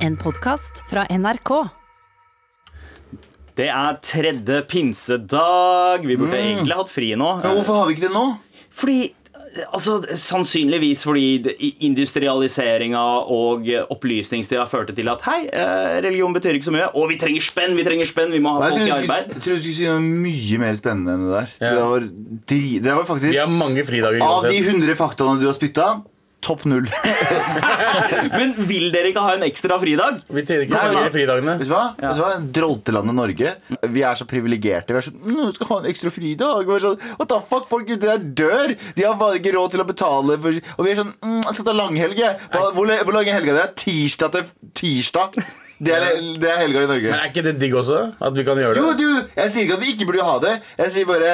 [0.00, 1.50] En podkast fra NRK.
[3.58, 6.06] Det er tredje pinsedag.
[6.08, 7.32] Vi burde egentlig hatt fri nå.
[7.42, 8.28] Men hvorfor har vi ikke det nå?
[8.72, 9.00] Fordi
[9.74, 13.00] Altså, Sannsynligvis fordi industrialiseringa
[13.34, 16.86] og opplysningstida førte til at hei, eh, religion betyr ikke så mye.
[16.94, 17.74] Og vi trenger spenn!
[17.74, 19.34] Vi trenger spenn, vi må ha Nei, folk i arbeid.
[19.34, 21.50] jeg trodde du skulle si noe mye mer spennende enn det der.
[21.58, 21.72] Ja.
[21.74, 24.22] Det, var det var Vi faktisk har mange fridager.
[24.22, 24.70] Av de uansett.
[24.70, 25.88] 100 faktaene du har spytta,
[26.44, 26.86] topp null.
[28.38, 30.20] Men vil dere ikke ha en ekstra fridag?
[30.28, 31.54] Vi trenger ikke Nei, men- fridagene.
[31.60, 31.82] Vet du hva?
[32.00, 32.30] Vet du hva?
[32.58, 33.54] Droltelandet Norge.
[33.94, 34.94] Vi er så privilegerte.
[34.96, 37.68] Vi er sånn «Mm, 'Skal ha en ekstra fridag.' Vi er sånn, What the fuck?
[37.70, 38.76] Folk ute der dør!
[38.96, 41.68] De har ikke råd til å betale for Og vi er sånn mm, 'Jeg skal
[41.70, 42.38] ta langhelg', jeg.
[42.52, 43.56] Hvor, hvor lang er helga?
[43.58, 44.44] Det er tirsdag til
[44.74, 45.40] tirsdag.
[45.80, 47.08] Det er, det er helga i Norge.
[47.08, 48.00] Men er ikke det digg også?
[48.20, 48.82] At vi kan gjøre det?
[48.84, 49.28] Jo, du!
[49.36, 50.52] Jeg sier ikke at vi ikke burde ha det.
[50.76, 51.30] Jeg sier bare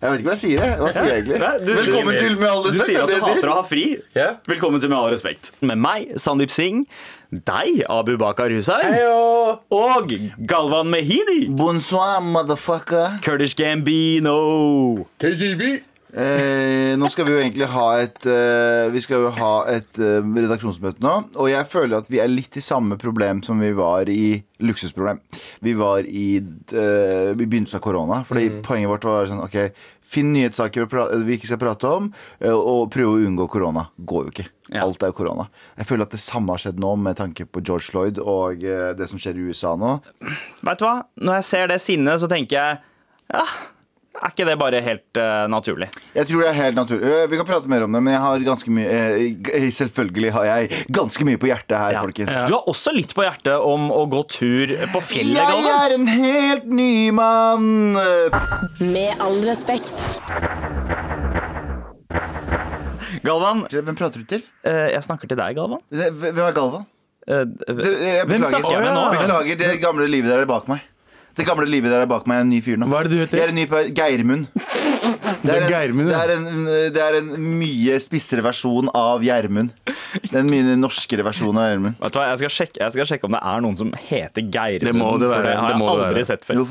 [0.00, 0.60] Jeg vet ikke hva jeg sier.
[0.64, 0.76] jeg.
[0.80, 1.38] Hva sier jeg egentlig?
[1.42, 3.50] Nei, du- Velkommen du- til Med all Du sier er at du hater sier.
[3.50, 3.98] å ha fri.
[4.16, 4.28] Ja.
[4.48, 5.50] Velkommen til Med all respekt.
[5.60, 6.86] Med meg, Sandeep Singh.
[7.30, 8.92] Deg, Abu Bakar Hussein.
[8.92, 9.58] Heyo!
[9.70, 10.08] Og
[10.46, 11.48] Galvan Mehidi.
[11.54, 13.20] Bonsoir, motherfucker.
[13.22, 15.06] Kurdish Gambino.
[15.20, 15.82] KGB!
[16.10, 20.18] Eh, nå skal vi jo egentlig ha et eh, Vi skal jo ha et eh,
[20.18, 21.12] redaksjonsmøte nå.
[21.38, 25.20] Og jeg føler at vi er litt i samme problem som vi var i luksusproblem.
[25.62, 28.20] Vi var i eh, I begynnelsen av korona.
[28.26, 29.56] Fordi poenget vårt var sånn OK,
[30.10, 30.90] finn nyhetssaker
[31.22, 32.10] vi ikke skal prate om,
[32.42, 33.86] eh, og prøve å unngå korona.
[34.02, 34.48] Går jo ikke.
[34.70, 34.84] Ja.
[34.84, 35.46] Alt er jo korona.
[35.78, 38.90] Jeg føler at det samme har skjedd nå med tanke på George Floyd og eh,
[38.98, 39.96] det som skjer i USA nå.
[40.66, 40.96] Vet du hva?
[41.22, 42.80] Når jeg ser det sinnet, så tenker jeg
[43.30, 43.46] Ja,
[44.22, 45.88] er ikke det bare helt uh, naturlig?
[46.14, 47.08] Jeg tror det er helt naturlig.
[47.08, 50.44] Øh, Vi kan prate mer om det, men jeg har ganske mye eh, Selvfølgelig har
[50.48, 52.02] jeg ganske mye på hjertet her, Ja.
[52.04, 52.34] folkens.
[52.48, 55.80] Du har også litt på hjertet om å gå tur på fjellet, Jeg Galvan.
[55.84, 57.68] er en helt ny mann!
[58.80, 59.96] Med all respekt.
[63.24, 64.42] Galvan, Hvem prater du til?
[64.64, 65.80] eh, jeg snakker til deg, Galvan.
[65.90, 66.86] Hvem er Galvan?
[67.28, 68.46] Eh, Hvem beklager.
[68.48, 69.02] snakker jeg med nå?
[69.16, 70.80] Beklager, det gamle livet der er bak meg.
[71.40, 72.36] Det gamle livet der er bak meg.
[72.36, 72.88] Jeg er en ny fyr nå.
[72.92, 73.40] Hva er det du heter?
[73.40, 74.46] Jeg er en ny på Geirmund.
[75.40, 79.70] Det er, en, Geirmund, det, er en, det er en mye spissere versjon av Gjermund.
[80.28, 81.96] Den mye norskere versjonen av Gjermund.
[82.02, 84.44] Vet du hva, jeg skal, sjekke, jeg skal sjekke om det er noen som heter
[84.52, 84.84] Geirmund.
[84.90, 86.26] Det må det for være, Det har jeg aldri være.
[86.28, 86.60] sett før.
[86.60, 86.66] Jo,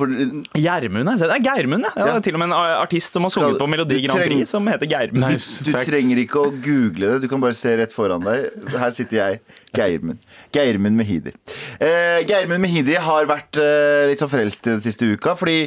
[0.61, 1.31] Gjermund, har jeg sett.
[1.33, 1.93] Det er Geirmund, ja.
[1.97, 2.05] ja.
[2.11, 4.21] Det er til og med en artist som har Skal- sunget på Melodi Grand Grand
[4.27, 5.25] treng- Prix, som heter Geirmund.
[5.25, 5.49] Nice.
[5.65, 8.69] Du du trenger ikke å google det, du kan bare se rett foran deg.
[8.75, 9.41] Her sitter jeg,
[9.77, 10.19] Geirmund.
[10.55, 11.33] Geirmund Mehidi.
[11.79, 15.59] Eh, Geirmund Mehidi har vært eh, litt sånn frelst i den siste uka, fordi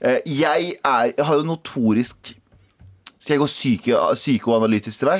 [0.00, 2.36] eh, jeg, er, jeg har jo notorisk
[3.20, 5.10] skal jeg gå psyko, psykoanalytisk til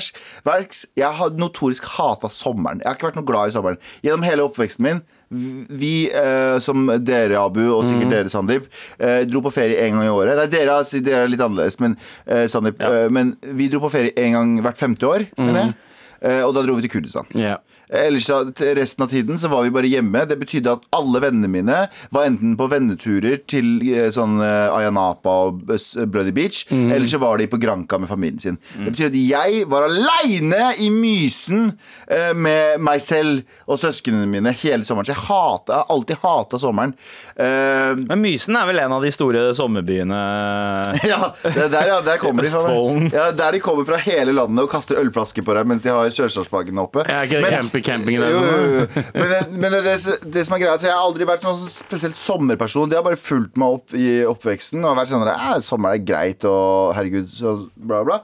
[0.47, 0.87] verks?
[0.97, 2.81] Jeg har notorisk hata sommeren.
[2.81, 3.77] Jeg har ikke vært noe glad i sommeren.
[4.03, 8.65] Gjennom hele oppveksten min vi, eh, som dere, Abu, og sikkert dere, Sandeep,
[8.99, 10.35] eh, dro på ferie en gang i året.
[10.41, 11.97] Nei, dere, dere er litt annerledes, men,
[12.27, 13.05] eh, Sandeep, Ja.
[13.05, 15.29] eh, men vi dro på ferie en gang hvert femte år.
[15.39, 15.75] Mm.
[16.23, 17.27] Eh, og da dro vi til Kurdistan.
[17.39, 17.59] Ja.
[17.91, 18.29] Ellers
[18.61, 20.23] resten av tiden så var vi bare hjemme.
[20.31, 21.79] Det betydde at alle vennene mine
[22.15, 25.65] var enten på venneturer til eh, sånn Ayanapa og
[26.11, 28.59] Bloody Beach, eller så var de på Granca med familien sin.
[28.77, 31.73] Det betyr at jeg var aleine i Mysen
[32.07, 35.09] eh, med meg selv og søsknene mine hele sommeren.
[35.09, 36.95] Så jeg, hata, alltid hata sommeren.
[37.35, 40.21] Eh, Men Mysen er vel en av de store sommerbyene
[41.11, 42.73] ja, det er der, ja, der kommer de fra.
[43.13, 46.11] Ja, der de kommer fra hele landet og kaster ølflasker på deg mens de har
[46.15, 47.05] sørstatsflaggene oppe.
[47.09, 48.25] Er ikke Men- campi- campingen?
[48.25, 49.05] Jo, sånn, jo, jo.
[49.15, 51.73] Men, det, men det, det, det som er greia, jeg har aldri vært noen sånn
[51.75, 52.91] spesielt sommerperson.
[52.93, 56.47] De har bare fulgt meg opp i oppveksten og vært sånn at Sommer er greit
[56.49, 58.21] og herregud, så bla, bla.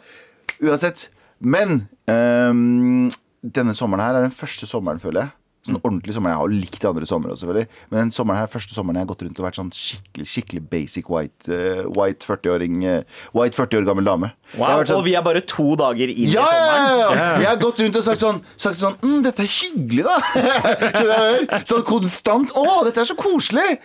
[0.65, 1.09] Uansett.
[1.41, 3.09] Men um,
[3.45, 5.34] denne sommeren her er den første sommeren, føler jeg.
[5.66, 6.31] Sånn ordentlig sommer.
[6.32, 7.69] Jeg har jo likt de andre somrene selvfølgelig.
[7.91, 10.62] Men den sommeren her, første sommeren jeg har gått rundt og vært sånn skikkelig skikkelig
[10.71, 14.31] basic white, uh, white 40-åring uh, White 40 år gammel dame.
[14.54, 16.87] Wow, sånn- Og vi er bare to dager inn ja, i ja, sommeren.
[16.87, 17.27] ja, ja.
[17.43, 20.16] Jeg har gått rundt og sagt sånn, sagt sånn mm, Dette er hyggelig, da.
[20.97, 21.62] Du?
[21.69, 22.53] Sånn konstant.
[22.56, 23.77] Å, dette er så koselig!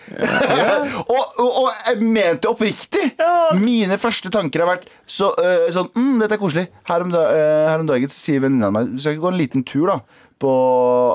[1.12, 3.10] og, og, og jeg mente oppriktig.
[3.60, 6.66] Mine første tanker har vært så, uh, sånn mm, Dette er koselig.
[6.88, 7.26] Her om, da,
[7.72, 9.98] her om dagen sier venninna mi Vi skal ikke gå en liten tur, da.
[10.42, 10.52] På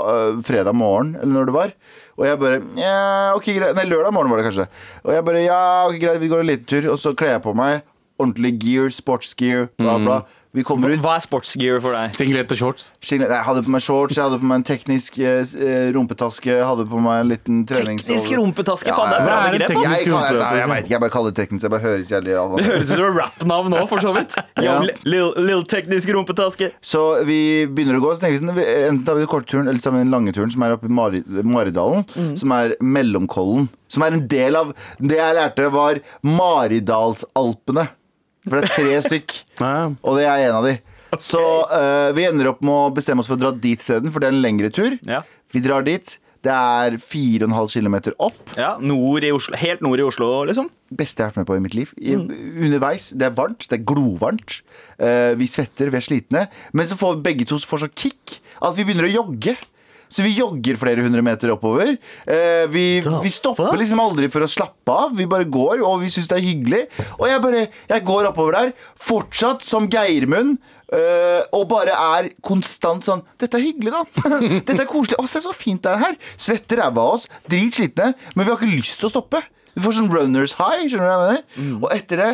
[0.07, 1.75] uh, fredag morgen, eller når det var.
[2.17, 2.95] Og jeg bare ja,
[3.35, 3.75] ok, greit.
[3.77, 4.69] Nei, lørdag morgen var det kanskje.
[5.03, 6.89] Og jeg bare ja, ok, greit, vi går en liten tur.
[6.93, 7.83] Og så kler jeg på meg
[8.17, 10.21] ordentlig gear, sportsgear, bla, bla.
[10.57, 10.99] Vi kommer ut.
[11.03, 12.15] Hva er sportsgear for deg?
[12.17, 12.87] Singlet og shorts.
[13.05, 16.49] Singlet- Jeg hadde på meg shorts, jeg hadde på meg en teknisk eh, eh, rumpetaske,
[16.57, 18.07] jeg hadde på meg en liten trenings...
[18.07, 19.69] Teknisk rumpetaske, Ja, faen, det er bra begrep.
[19.69, 21.67] Jeg, jeg, Jeg, jeg vet ikke, jeg bare kaller det teknisk.
[21.67, 24.35] Jeg bare høres jævlig Det avansert høres ut som et rappnavn nå, for så vidt.
[24.67, 24.79] Ja.
[24.81, 26.71] li- Lil, lil teknisk rumpetaske.
[26.81, 27.39] Så vi
[27.69, 28.15] begynner å gå.
[28.17, 30.73] Så tenker vi sånn, Enten tar vi kortturen eller så den lange turen, som er
[30.73, 32.07] oppe i Mari, Maridalen.
[32.41, 33.69] Som er Mellomkollen.
[33.93, 37.87] Som er en del av Det jeg lærte, var Maridalsalpene.
[38.47, 39.35] For det er tre stykk.
[40.07, 40.77] Og det er en av de.
[41.23, 41.41] Så
[41.71, 44.29] uh, vi ender opp med å bestemme oss for å dra dit isteden, for det
[44.29, 44.97] er en lengre tur.
[45.07, 45.21] Ja.
[45.53, 46.17] Vi drar dit.
[46.45, 48.37] Det er 4,5 km opp.
[48.55, 50.69] Ja, nord i Oslo, Helt nord i Oslo, liksom.
[50.93, 51.93] Beste jeg har vært med på i mitt liv.
[51.97, 53.09] I, Underveis.
[53.11, 53.65] Det er varmt.
[53.67, 54.59] Det er glovarmt.
[55.01, 56.45] Uh, vi svetter, vi er slitne.
[56.77, 59.57] Men så får vi begge to får så kick at vi begynner å jogge.
[60.09, 61.95] Så vi jogger flere hundre meter oppover.
[62.25, 65.13] Eh, vi, vi stopper liksom aldri for å slappe av.
[65.17, 66.81] Vi bare går, og vi syns det er hyggelig.
[67.17, 70.57] Og jeg bare Jeg går oppover der, fortsatt som Geirmund.
[70.87, 74.29] Uh, og bare er konstant sånn Dette er hyggelig, da.
[74.69, 75.17] Dette er koselig.
[75.19, 76.19] Å, se så fint det er her.
[76.39, 77.27] Svetter ræva av oss.
[77.51, 78.13] Dritslitne.
[78.35, 79.43] Men vi har ikke lyst til å stoppe.
[79.75, 80.87] Vi får sånn runners high.
[80.87, 81.73] Skjønner du hva jeg mener?
[81.81, 82.31] Og etter det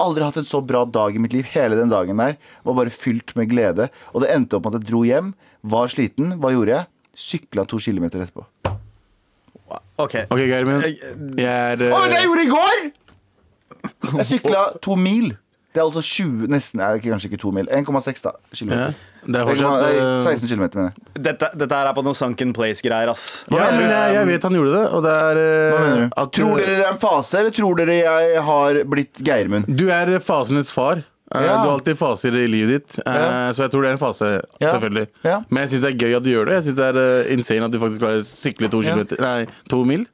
[0.00, 1.44] Aldri hatt en så bra dag i mitt liv.
[1.52, 3.90] Hele den dagen der var bare fylt med glede.
[4.14, 6.38] Og det endte opp med at jeg dro hjem, var sliten.
[6.40, 6.88] Hva gjorde jeg?
[7.14, 8.46] Sykla to kilometer etterpå.
[9.98, 10.14] Ok.
[10.30, 10.84] Ok, Geirmund.
[11.38, 12.84] Jeg er Å, det jeg gjorde i går!
[14.18, 15.34] Jeg sykla to mil.
[15.74, 17.66] Det er altså 20 Nesten, nei, kanskje ikke to mil.
[17.66, 18.94] 1,6 da, ja, kilometer.
[19.24, 21.22] Det er 1,6 fortsatt eh, 16 kilometer, mener jeg.
[21.26, 23.24] Dette, dette her er på noe sunken place-greier, ass.
[23.50, 26.06] Ja, men jeg, jeg vet han gjorde det, og det er eh, Hva mener du?
[26.22, 29.68] at, Tror dere det er en fase, eller tror dere jeg har blitt Geirmund?
[29.82, 31.02] Du er fasenes far.
[31.34, 31.56] Eh, Ja.
[31.62, 33.52] Du har alltid faser i livet ditt, eh, Ja.
[33.52, 34.28] så jeg tror det er en fase.
[34.60, 34.70] Ja.
[34.70, 35.06] Selvfølgelig.
[35.50, 36.54] Men jeg syns det er gøy at du gjør det.
[36.54, 39.46] Jeg synes det er eh, insane at du faktisk klarer å sykle to, kilometer, nei,
[39.68, 40.06] to mil.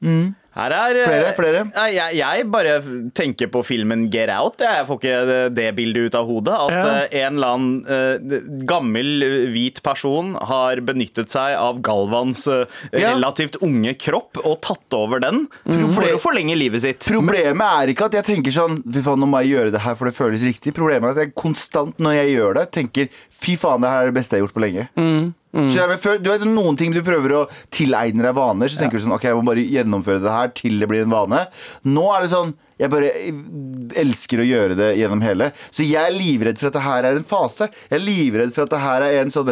[0.60, 1.60] Her er eh, Flere, flere.
[1.72, 2.74] Nei, Jeg, jeg bare
[3.16, 4.60] tenker på filmen Get Out.
[4.60, 6.56] Jeg får ikke det, det bildet ut av hodet.
[6.66, 6.82] At Ja.
[7.06, 9.24] eh, en eller annen eh, gammel
[9.54, 12.66] hvit person har benyttet seg av Galvans Ja.
[13.14, 15.46] relativt unge kropp og tatt over den
[15.94, 17.00] for å forlenge livet sitt.
[17.08, 19.94] Problemet er ikke at jeg tenker sånn Fy faen, nå må jeg gjøre det her
[19.96, 20.74] for det føles riktig.
[20.76, 24.10] Problemet er at jeg konstant når jeg gjør det, tenker fy faen, det her er
[24.12, 24.88] det beste jeg har gjort på lenge.
[24.96, 25.39] Så
[25.90, 27.44] men før, du vet Noen ting du prøver å
[27.74, 30.78] tilegne deg vaner, så tenker du sånn Ok, jeg må bare gjennomføre det her til
[30.78, 31.40] det blir en vane.
[31.90, 33.10] Nå er det sånn jeg bare
[34.00, 35.50] elsker å gjøre det gjennom hele.
[35.74, 37.68] Så jeg er livredd for at det her er en fase.
[37.90, 39.50] Jeg er livredd for at det her er en sånn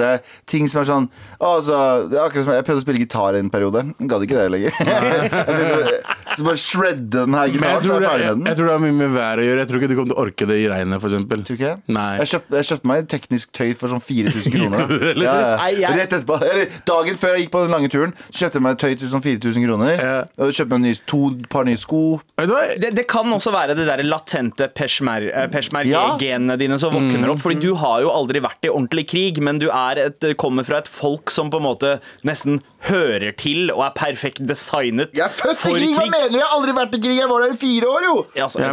[0.48, 1.08] ting som er sånn
[1.42, 1.78] altså,
[2.08, 3.84] det er akkurat som Jeg prøvde å spille gitar en periode.
[3.98, 4.78] Gadd ikke det lenger.
[6.28, 8.46] Jeg så bare shredde den her gitaren, så tror, er jeg ferdig med den.
[8.46, 9.62] jeg tror det har mye med været å gjøre.
[9.62, 11.06] Jeg tror ikke du kommer til å orke det i regnet,
[11.48, 11.94] ikke det?
[11.96, 12.10] Nei.
[12.20, 14.94] Jeg kjøpte, jeg kjøpte meg teknisk tøy for sånn 4000 kroner.
[15.19, 15.34] Ja,
[15.75, 15.90] ja.
[15.96, 16.36] Rett etterpå.
[16.44, 19.25] Eller dagen før jeg gikk på den lange turen, kjøpte jeg meg tøy til sånn
[19.25, 19.98] 4000 kroner.
[19.98, 20.14] Ja.
[20.38, 22.02] Og kjøpte meg nye, to par nye sko.
[22.38, 22.62] Vet du hva?
[22.78, 25.47] Det, det kan også være det der latente eh, Ja.
[25.50, 27.41] peshmerge-genene dine som våkner opp.
[27.43, 30.79] Fordi du har jo aldri vært i ordentlig krig, men du er et, kommer fra
[30.79, 35.35] et folk som på en måte nesten hører til og er perfekt designet Jeg er
[35.35, 35.94] født i krig!
[35.97, 36.37] Hva mener du?
[36.38, 37.17] Jeg har aldri vært i krig!
[37.19, 38.26] Jeg var der i fire år, jo!
[38.37, 38.73] Ja, som- som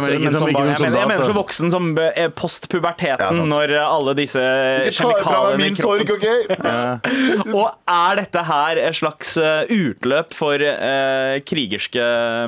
[0.52, 0.68] barn.
[0.68, 4.40] jeg, mener, jeg mener så voksen som eh, postpuberteten, Ja, når eh, alle disse
[4.92, 6.26] kjemikaliene i min kroppen sorg, OK?
[7.56, 11.96] Og er dette her et slags eh, utløp for eh, krigerske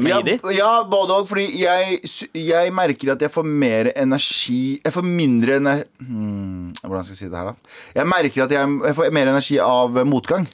[0.09, 0.21] Ja,
[0.55, 1.27] ja, både òg.
[1.31, 6.73] Fordi jeg, sy- jeg merker at jeg får mer energi Jeg får mindre energi hmm,
[6.85, 7.75] Hvordan skal jeg si det her, da?
[8.01, 10.47] Jeg merker at jeg, jeg får mer energi av motgang.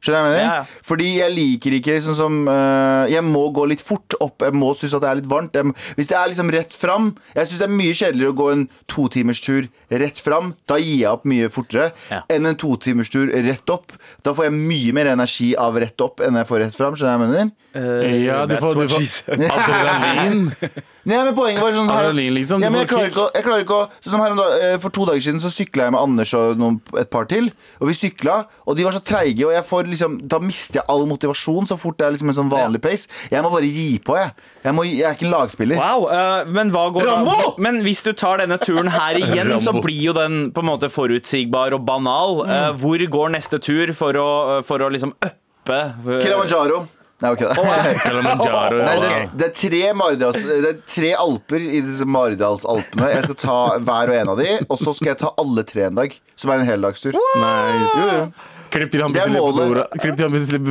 [0.00, 0.44] Skjønner jeg mener?
[0.48, 0.80] Ja.
[0.88, 4.40] Fordi jeg liker ikke sånn som uh, Jeg må gå litt fort opp.
[4.46, 5.58] Jeg må synes at det er litt varmt.
[5.58, 8.46] Jeg, hvis det er liksom rett fram Jeg syns det er mye kjedeligere å gå
[8.54, 9.68] en totimerstur
[10.00, 10.54] rett fram.
[10.70, 12.22] Da gir jeg opp mye fortere Ja.
[12.32, 13.92] enn en totimerstur rett opp.
[14.24, 16.96] Da får jeg mye mer energi av rett opp enn jeg får rett fram.
[16.96, 17.52] Skjønner jeg mener?
[17.74, 19.04] Ja, du får, du får
[19.46, 20.50] adrenalin.
[21.08, 22.64] Nei, men poenget var sånn her, Adrenalin, liksom.
[22.64, 24.46] ja, men jeg klarer ikke å, jeg klarer ikke å sånn som her om da,
[24.66, 27.48] eh, For to dager siden så sykla jeg med Anders og noen, et par til.
[27.80, 28.36] Og vi sykla,
[28.66, 31.78] og de var så treige, og jeg får liksom Da mister jeg all motivasjon så
[31.80, 33.08] fort det er liksom en sånn vanlig pace.
[33.32, 34.34] Jeg må bare gi på, jeg.
[34.64, 35.80] Jeg, må, jeg er ikke en lagspiller.
[35.80, 37.54] Wow, eh, men hva går Rambo!
[37.62, 39.86] Men hvis du tar denne turen her igjen, så Rambo.
[39.86, 42.42] blir jo den på en måte forutsigbar og banal.
[42.44, 42.54] Mm.
[42.58, 44.30] Eh, hvor går neste tur for å,
[44.68, 46.84] for å liksom uppe eh, Kilimanjaro.
[47.20, 47.42] Nei, ok.
[48.04, 48.78] Kilimanjaro.
[48.80, 53.10] Nei, det, det, er tre Maridals, det er tre alper i disse Maridalsalpene.
[53.14, 55.90] Jeg skal ta hver og en av de, og så skal jeg ta alle tre
[55.90, 56.16] en dag.
[56.40, 57.18] Som er en heldagstur.
[57.36, 57.92] Nice.
[58.00, 58.56] Jo, jo.
[58.70, 59.34] Klipp til han blir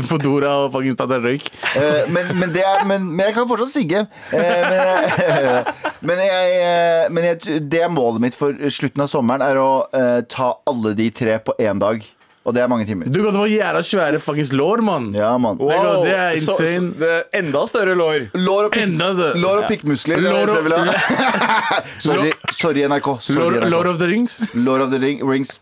[0.08, 0.20] på.
[0.24, 0.52] Dora.
[0.64, 1.50] Og fucking tatt en røyk.
[1.76, 4.06] Eh, men, men, det er, men, men jeg kan fortsatt sigge.
[4.32, 5.74] Eh, men
[6.08, 9.70] men, jeg, eh, men jeg, det er målet mitt for slutten av sommeren, er å
[10.32, 12.06] ta alle de tre på én dag.
[12.50, 13.06] Og det er mange timer.
[13.14, 15.12] Du kan få jævla svære fuckings lår, mann.
[15.14, 15.60] Ja, mann.
[15.62, 18.30] Wow, Det er så- så- det er enda større lår.
[18.34, 19.28] Lår og, pikk, Enda så.
[19.38, 20.18] lår og pikkmuskler.
[20.18, 21.84] Lår er det og- jeg vil ha.
[22.00, 23.10] sorry, sorry, NRK.
[23.22, 23.70] Sorry, Lord, NRK.
[23.76, 24.40] Lord of the Rings.
[24.56, 25.60] Lord of the ring, Rings.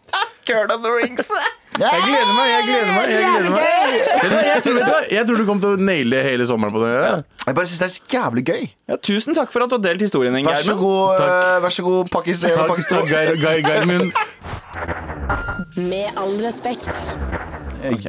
[0.47, 1.27] Girl of the rings.
[1.77, 3.09] Jeg gleder meg, jeg gleder meg.
[3.11, 3.65] Jeg, gleder meg.
[4.47, 4.81] Jeg, tror, du
[5.13, 6.89] jeg tror du kommer til å naile hele sommeren på det.
[6.95, 7.11] Ja.
[7.43, 8.63] Jeg bare syns det er så jævlig gøy.
[8.89, 11.29] Ja, tusen takk for at du har delt historien din, Vær så god, Takk.
[11.35, 12.95] eh, vær så god Pakkis 1 og Takk, Pakkis 2.
[12.97, 13.85] takk, Geir, Geir,
[15.85, 16.95] Med all respekt.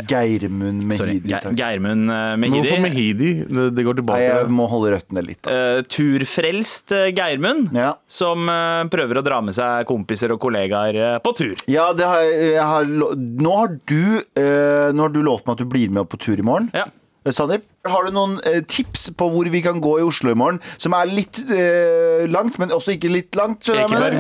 [0.09, 1.29] Geirmund Mehidi.
[1.33, 2.41] Ge- Geirmund Mehidi.
[2.43, 3.31] Men Hvorfor Mehidi.
[3.49, 3.73] Mehidi?
[3.77, 4.27] Det, går Nei, tilbake.
[4.29, 5.41] jeg må holde røttene litt.
[5.47, 5.51] Da.
[5.79, 7.95] Eh, turfrelst eh, Geirmund, Ja.
[8.07, 11.55] som eh, prøver å dra med seg kompiser og kollegaer eh, på tur.
[11.71, 14.01] Ja, det har, jeg har, nå, har du,
[14.39, 16.71] eh, nå har du lovt meg at du blir med på tur i morgen.
[16.77, 16.87] Ja.
[17.29, 20.63] Sandeep, har du noen eh, tips på hvor vi kan gå i Oslo i morgen?
[20.81, 23.67] Som er litt eh, langt, men også ikke litt langt?
[23.69, 24.17] skjønner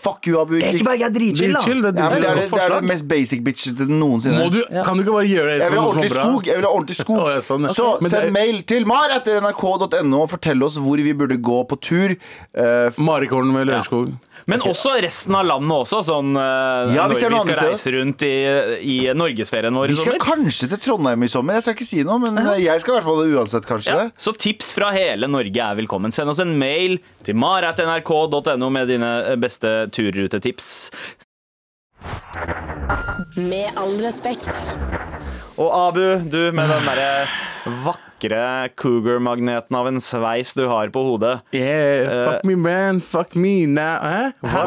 [0.00, 0.56] Fuck you, Abu.
[0.56, 1.60] Ekeberg er dritchill, da.
[1.60, 4.38] Dritchill, det er ja, det, er det, det er det mest basic bitchete noensinne.
[4.40, 6.48] Må du, kan du ikke bare gjøre det Jeg vil ha ordentlig skog.
[6.48, 7.20] Jeg vil ha ordentlig skog.
[7.20, 7.74] oh, ja, sånn, ja.
[7.76, 8.12] Så okay.
[8.14, 11.80] send det- mail til mar etter nrk.no og fortell oss hvor vi burde gå på
[11.84, 12.16] tur.
[12.56, 14.14] Uh, Marikorn med Lørenskog.
[14.48, 18.24] Men også resten av landet også, sånn eh, Ja, vi når vi skal reise rundt
[18.26, 18.32] i,
[18.80, 20.16] i norgesferien vår i sommer.
[20.16, 21.58] vi skal kanskje til Trondheim i sommer.
[21.58, 23.96] Jeg skal ikke si noe, men eh, jeg skal i hvert fall uansett, kanskje.
[23.96, 26.14] Ja, så tips fra hele Norge er velkommen.
[26.14, 30.70] Send oss en mail til maratnrk.no med dine eh, beste turrutetips.
[33.36, 34.50] Med all respekt.
[35.60, 37.08] Og Abu, du med den derre
[37.84, 41.34] vakre cougar-magneten av en sveis du har på hodet.
[41.52, 44.00] Yeah, fuck me man, fuck me now.
[44.00, 44.30] Hæ?
[44.40, 44.62] Hva?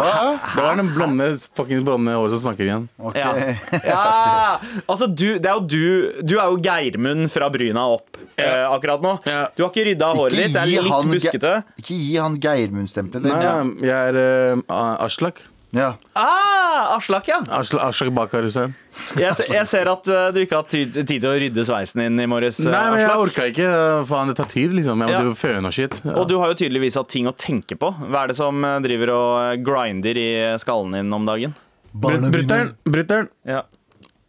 [0.54, 2.86] Det var den blonde fucking blonde håret som snakker igjen.
[3.02, 3.56] Okay.
[3.74, 3.80] Ja.
[3.90, 4.84] ja!
[4.86, 9.02] Altså, du, det er jo du Du er jo Geirmund fra Bryna opp eh, akkurat
[9.06, 9.16] nå.
[9.58, 10.54] Du har ikke rydda håret ditt.
[10.54, 11.56] Det er litt Ge- buskete.
[11.82, 13.34] Ikke gi han Geirmund-stempelet.
[13.34, 14.22] Nei, jeg er
[14.70, 15.42] uh, Aslak.
[15.74, 15.96] Ja.
[16.14, 17.40] Ah, Aslak, ja.
[17.50, 18.76] Aslak, Aslak Bakar Hussein.
[19.18, 22.04] Jeg, se- jeg ser at uh, du ikke har tid, tid til å rydde sveisen
[22.04, 23.24] din i morges, Uh, Nei, men jeg Aslak.
[23.26, 23.70] orka ikke.
[24.12, 25.02] Faen, det tar tid, liksom.
[25.02, 25.34] Jeg Ja.
[25.40, 25.98] føne og shit.
[26.06, 26.14] Ja.
[26.22, 27.90] Og du har jo tydeligvis hatt ting å tenke på.
[28.06, 30.30] Hva er det som eh, driver og eh, grinder i
[30.62, 31.56] skallen din om dagen?
[31.94, 33.28] Brut- Brutter'n, brutter'n.
[33.46, 33.64] Ja.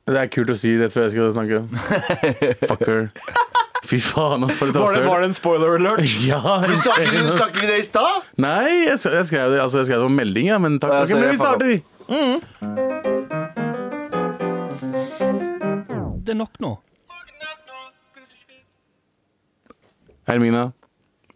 [0.08, 1.62] Det er kult å si rett før jeg skal snakke.
[2.72, 3.10] Fucker.
[3.84, 4.64] Fy faen, altså.
[4.64, 6.04] Var det, Var det, var det en spoiler alert?
[6.28, 8.30] Ja, Du sa ikke du sa ikke vi det i stad?
[8.40, 10.96] Nei, jeg, jeg skrev det altså, jeg skrev det på melding, ja, men takk.
[11.04, 11.78] Ja, men vi starter.
[12.08, 12.94] starter.
[16.24, 16.72] Det er nok nå.
[20.24, 20.70] Hermina.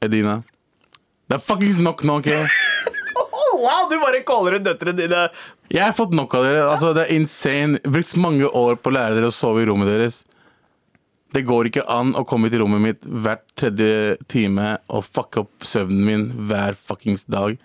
[0.01, 0.39] Edina.
[1.29, 2.33] Det er fuckings nok nå, ok?
[3.49, 5.21] Oh, wow, du bare caller ut døtrene dine.
[5.73, 6.65] Jeg har fått nok av dere.
[6.69, 7.79] Altså, det er insane.
[7.87, 10.19] Brukt mange år på å lære dere å sove i rommet deres.
[11.37, 15.67] Det går ikke an å komme til rommet mitt hvert tredje time og fucke opp
[15.67, 17.59] søvnen min hver fuckings dag.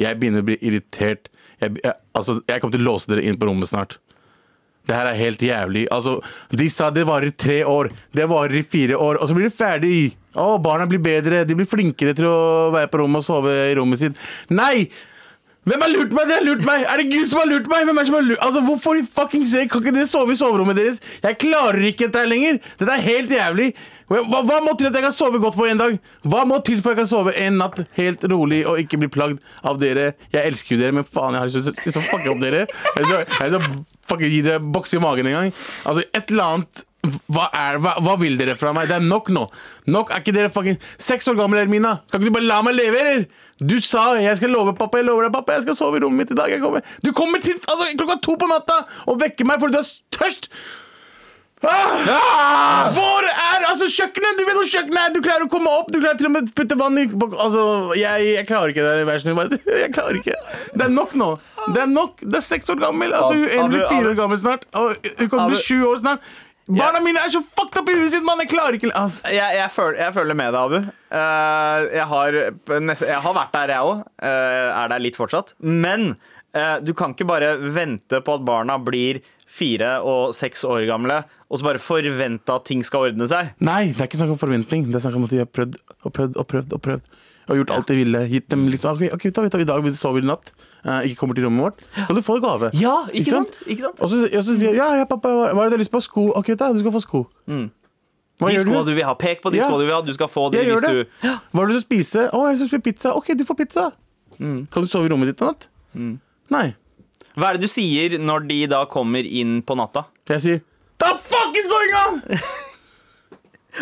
[0.00, 1.28] Jeg begynner å bli irritert.
[1.60, 3.98] Jeg, jeg, altså, jeg kommer til å låse dere inn på rommet snart.
[4.88, 5.84] Det her er helt jævlig.
[5.94, 6.16] Altså,
[6.50, 7.92] de sa det varer i tre år.
[8.16, 9.94] Det varer i fire år, og så blir det ferdig.
[10.32, 11.44] Å, barna blir bedre.
[11.46, 14.18] De blir flinkere til å være på rommet og sove i rommet sitt.
[14.50, 14.88] Nei!
[15.62, 16.26] Hvem har lurt meg?
[16.26, 16.84] Dere har lurt meg!
[16.90, 17.84] Er det Gud som har lurt meg?
[17.86, 18.40] Hvem er som har lurt?
[18.42, 20.98] Altså, hvorfor i fucking sake kan ikke dere sove i soverommet deres?
[21.22, 22.58] Jeg klarer ikke dette her lenger!
[22.80, 23.68] Dette er helt jævlig!
[24.10, 25.94] Hva, hva må til at jeg kan sove godt på en dag?
[26.26, 29.08] Hva må til for at jeg kan sove en natt helt rolig og ikke bli
[29.14, 30.10] plagd av dere?
[30.34, 32.66] Jeg elsker jo dere, men faen, jeg har ikke så til opp dere.
[32.66, 33.06] Jeg
[33.38, 35.54] har lyst gi dere bokse i magen en gang.
[35.86, 38.86] Altså, et eller annet hva, er, hva, hva vil dere fra meg?
[38.90, 39.48] Det er nok nå.
[39.90, 41.96] Nok er ikke dere fucking Seks år gamle, Ermina.
[42.06, 43.24] Kan ikke du bare la meg leve, eller?
[43.58, 46.22] Du sa jeg skal love pappa, jeg lover deg, pappa, jeg skal sove i rommet
[46.22, 46.54] mitt i dag.
[46.62, 46.86] Kommer.
[47.02, 50.48] Du kommer til altså, klokka to på natta og vekker meg fordi du er tørst.
[51.62, 52.90] Ah!
[52.90, 54.38] Hvor er altså kjøkkenet?
[54.38, 55.12] Du vet hvor kjøkkenet er!
[55.14, 57.64] Du klarer å komme opp, du klarer til og med putte vann i Altså,
[57.98, 59.04] jeg, jeg klarer ikke det.
[59.06, 59.58] Vær snill, bare.
[59.82, 60.38] Jeg klarer ikke.
[60.74, 61.28] Det er nok nå.
[61.74, 62.22] Det er nok.
[62.22, 63.14] Det er seks år gammel.
[63.14, 64.66] Altså, hun blir fire år gammel snart.
[64.78, 66.32] Og hun kommer til å bli sju år snart.
[66.70, 68.40] Barna mine er så fucked up i huet sitt, mann!
[68.44, 69.24] Jeg klarer ikke altså.
[69.34, 70.92] Jeg, jeg, føler, jeg føler med deg, Abu.
[71.12, 72.38] Uh, jeg, har,
[73.02, 74.04] jeg har vært der, jeg òg.
[74.22, 75.54] er der litt fortsatt.
[75.58, 76.14] Men
[76.54, 79.20] uh, du kan ikke bare vente på at barna blir
[79.52, 83.52] fire og seks år gamle, og så bare forvente at ting skal ordne seg.
[83.60, 84.88] Nei, det er ikke snakk om forventning.
[84.88, 86.76] Det er snakk om at de har prøvd og prøvd og prøvd.
[86.78, 88.26] Og prøvd Og gjort alt de ville.
[88.30, 90.71] Gitt dem liksom OK, vi tar du hva, i dag sover vi i natt, eh,
[90.82, 92.70] ikke kommer til rommet vårt, skal du få en gave.
[92.80, 93.58] Ja, Ikke sant?
[94.02, 95.82] Og så, og så sier jeg ja, ja, pappa, hva hva er det du har
[95.84, 96.00] lyst på?
[96.02, 96.24] Sko?
[96.36, 97.20] OK, da, du skal få sko.
[97.46, 97.68] Hva Mm.
[98.42, 98.90] De skoene du?
[98.90, 99.12] du vil ha.
[99.14, 99.68] Pek på de Ja.
[99.68, 100.00] skoene du vil ha.
[100.02, 100.90] Du skal få de hvis det.
[100.90, 102.24] du Hva har du til å spise?
[102.32, 103.12] Å, jeg har lyst til å spise pizza.
[103.14, 103.84] OK, du får pizza.
[104.40, 104.66] Mm.
[104.72, 105.68] Kan du sove i rommet ditt i natt?
[106.50, 106.74] Nei.
[107.36, 110.06] Hva er det du sier når de da kommer inn på natta?
[110.28, 110.60] Jeg sier
[110.98, 112.22] The fuck is going on?!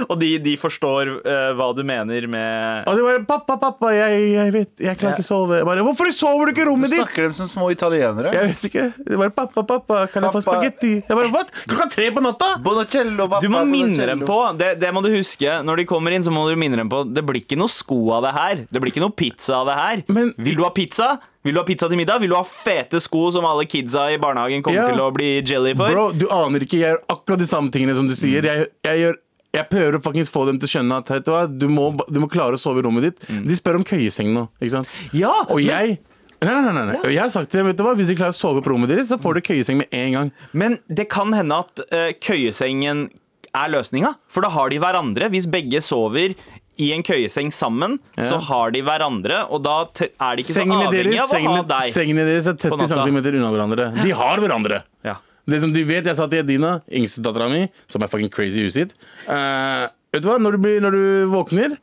[0.08, 4.20] Og de, de forstår eh, hva du mener med Og de bare Pappa, pappa, jeg,
[4.36, 5.56] jeg vet Jeg klarer ikke å sove.
[5.60, 7.00] Jeg bare, Hvorfor sover du ikke i rommet ditt?
[7.02, 8.32] snakker dem som små italienere.
[8.34, 8.84] Jeg vet ikke.
[9.06, 10.56] Det bare pappa, pappa, kan jeg få Pappa.
[10.60, 10.92] spagetti?
[11.08, 11.42] Jeg bare, 'Hva?
[11.66, 12.50] Klokka tre på natta?
[12.62, 13.40] Bonacello, pappa.
[13.42, 14.06] Du må minne Bonacello.
[14.06, 16.76] dem på det, det må du huske Når de kommer inn, så må du minne
[16.76, 18.54] dem på Det blir ikke noe sko av det her.
[18.70, 20.02] Det blir ikke noe pizza av det her.
[20.08, 21.18] Men- Vil du ha pizza?
[21.42, 22.20] Vil du ha pizza til middag?
[22.20, 24.88] Vil du ha fete sko som alle kidsa i barnehagen kommer Ja.
[24.92, 25.88] til å bli jelly for?
[25.88, 26.76] Bro, du aner ikke.
[26.78, 28.42] Jeg gjør akkurat de samme tingene som du sier.
[28.42, 28.44] Mm.
[28.44, 29.14] Jeg, jeg, gjør,
[29.56, 31.88] jeg prøver å faktisk få dem til å skjønne at vet du, hva, du, må,
[32.06, 33.24] du må klare å sove i rommet ditt.
[33.26, 33.42] Mm.
[33.48, 34.46] De spør om køyeseng nå.
[34.60, 34.94] Ikke sant?
[35.16, 35.98] Ja, Og jeg
[36.40, 36.94] Nei, nei, nei, nei.
[36.96, 37.08] Ja.
[37.12, 38.88] jeg har sagt til dem, vet du hva, Hvis de klarer å sove på rommet
[38.88, 40.30] deres, så får du køyeseng med en gang.
[40.56, 43.10] Men det kan hende at uh, køyesengen
[43.52, 44.14] er løsninga.
[44.32, 45.28] For da har de hverandre.
[45.34, 46.32] Hvis begge sover
[46.80, 50.86] i en køyeseng sammen, så har de hverandre, og da er de ikke så Sengene
[50.86, 51.90] avhengig deres, av å ha deg.
[51.92, 53.04] sengene deres er på 30 natta.
[53.04, 53.88] cm unna hverandre.
[54.00, 54.78] De har hverandre.
[55.04, 55.18] Ja.
[55.50, 58.60] Det som de vet, Jeg sa til Edina, yngste dattera mi, som er fucking crazy
[58.62, 58.94] i huset sitt
[59.28, 61.76] eh, Vet du hva, når du, blir, når du våkner,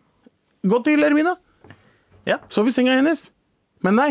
[0.67, 1.35] gå til Ermina.
[2.27, 2.39] Ja.
[2.51, 3.29] Sov i senga hennes.
[3.85, 4.09] Men nei.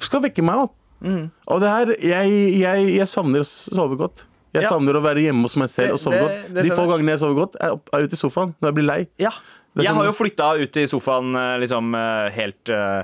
[0.00, 0.76] Skal vekke meg opp.
[1.02, 1.24] Mm.
[1.50, 4.26] Og det her jeg, jeg, jeg savner å sove godt.
[4.54, 4.70] Jeg Ja.
[4.74, 6.54] savner å være hjemme hos meg selv og sove det- godt.
[6.54, 8.74] det De få gangene jeg sover godt, er, opp, er ute i sofaen når jeg
[8.78, 9.00] blir lei.
[9.18, 9.30] Ja.
[9.76, 13.02] Jeg sånn- har jo flytta ut i sofaen eh, liksom eh, helt, eh,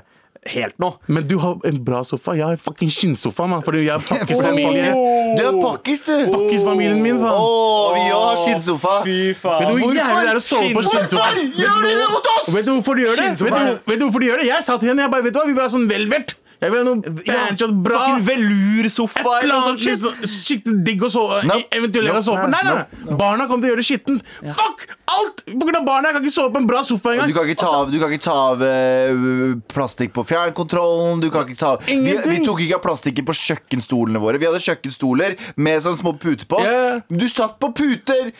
[0.53, 0.91] helt nå.
[1.09, 2.35] Men du har en bra sofa.
[2.39, 3.63] Jeg har fucking skinnsofa, mann.
[3.67, 4.93] Fordi jeg er pakkisfamilie.
[5.37, 6.15] Du er pakkis, du!
[6.33, 7.99] Pakkisfamilien min, Å, faen.
[7.99, 8.95] vi òg har skinnsofa.
[9.05, 9.67] Fy Vet du faen.
[9.83, 11.29] hvor jævlig det er å sove på skinnsofa?
[11.29, 12.49] Hvorfor gjør de det mot oss?
[12.55, 13.29] Vet du hvorfor de gjør det?
[13.43, 14.49] Vet du, vet du hvorfor de gjør det?
[14.53, 16.37] Jeg sa til henne jeg bare, vet du hva, vi vil ha sånn velvert.
[16.61, 18.03] Jeg vil ha noe bandshot bra.
[18.27, 19.83] Velursofa eller noe sånt.
[19.85, 21.59] liksom, skikkelig digg å sove No.
[21.77, 23.17] Eventuelt jeg sove på Nei, nei, nei.
[23.21, 24.31] Barna kommer til å gjøre det skittent.
[24.57, 25.43] Fuck alt!
[25.47, 26.09] På grunn av barna.
[26.11, 27.35] Jeg kan ikke sove på en bra sofa Du engang.
[27.37, 31.21] kan ikke ta av, du kan ikke ta av uh, plastikk på fjernkontrollen.
[31.23, 34.41] Du kan ikke ta av vi, vi tok ikke av plastikken på kjøkkenstolene våre.
[34.43, 36.63] Vi hadde kjøkkenstoler med sånne små puter på.
[36.65, 37.05] Yeah.
[37.13, 38.33] Du satt på puter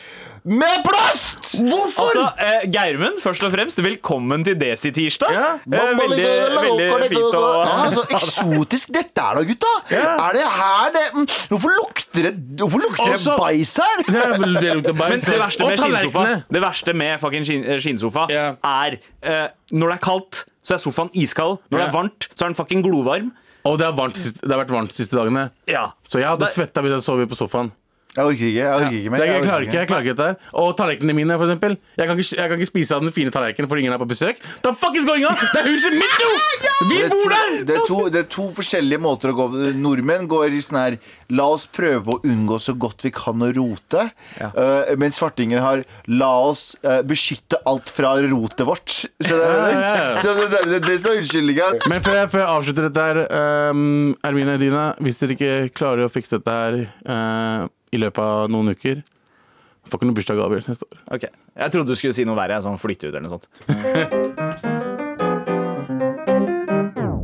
[0.47, 1.57] med plast!
[1.59, 2.07] Hvorfor?
[2.07, 5.33] Altså, eh, Geirmund, først og fremst, velkommen til Desi-tirsdag.
[5.35, 5.47] Ja.
[5.67, 9.71] Eh, veldig, veldig fint å ja, så Eksotisk dette er da, gutta!
[9.91, 10.13] Ja.
[10.29, 14.03] Er det her det mm, Hvorfor lukter det Hvorfor lukter det Også- her?
[14.07, 16.43] Det er vel- det lukter Men det verste med skinnsofa.
[16.57, 18.45] Det verste med fucking eh, skinnsofa Ja.
[18.63, 21.59] er eh, Når det er kaldt, så er sofaen iskald.
[21.71, 23.33] Når det er varmt, så er den fucking glovarm.
[23.67, 25.49] Og det har, varmt, det har vært varmt de siste dagene.
[25.67, 25.89] Ja.
[26.07, 27.71] Så jeg hadde svetta hvis jeg sov på sofaen.
[28.17, 28.57] Jeg orker ikke.
[28.57, 29.21] Jeg orker ikke mer.
[29.21, 30.51] Jeg, jeg, klarer ikke jeg klarer ikke dette.
[30.57, 31.75] Og tallerkenene mine, for eksempel.
[31.99, 34.07] Jeg kan ikke, jeg kan ikke spise av den fine tallerkenen fordi ingen er på
[34.09, 34.41] besøk.
[34.65, 35.37] The fuck is going on?
[35.37, 36.31] Det er huset mitt, jo!
[36.89, 37.53] Vi Det er, bor to, der!
[37.67, 39.47] det, er to, det er to forskjellige måter å gå
[39.77, 40.97] Nordmenn går i sånn her
[41.37, 44.05] La oss prøve å unngå så godt vi kan å rote.
[44.39, 48.89] Eh, mens svartinger har La oss eh, beskytte alt fra rotet vårt.
[48.95, 50.19] Så det er Ja, ja, ja.
[50.23, 51.71] Så det, det, det, det som er unnskyldninga.
[51.91, 53.23] Men før jeg, før jeg avslutter dette her,
[53.71, 58.49] um, Ermine Edina, hvis dere ikke klarer å fikse dette her eh, i løpet av
[58.51, 59.03] noen uker
[59.87, 60.97] Får ikke noen bursdagsgaver neste år.
[61.15, 61.23] Ok.
[61.55, 62.57] Jeg trodde du skulle si noe verre.
[62.59, 63.47] Sånn flytte ut eller noe sånt.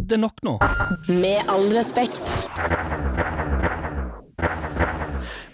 [0.07, 0.55] Det er nok nå.
[1.19, 2.23] Med all respekt.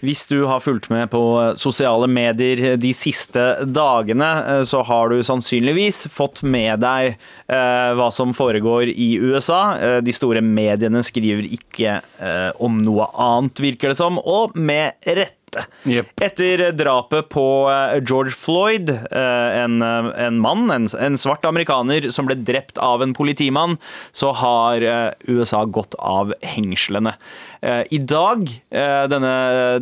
[0.00, 1.20] Hvis du har fulgt med på
[1.60, 8.08] sosiale medier de siste dagene, eh, så har du sannsynligvis fått med deg eh, hva
[8.14, 9.60] som foregår i USA.
[9.76, 14.96] Eh, de store mediene skriver ikke eh, om noe annet, virker det som, og med
[15.04, 15.39] rette.
[15.84, 16.08] Jepp.
[16.24, 22.08] Etter drapet på eh, George Floyd, eh, en, eh, en mann, en, en svart amerikaner
[22.14, 23.76] som ble drept av en politimann,
[24.16, 24.84] så har
[25.28, 27.12] USA gått av hengslene.
[27.60, 28.46] I dag,
[29.12, 29.32] denne,